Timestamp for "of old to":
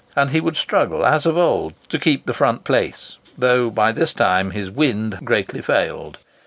1.27-1.99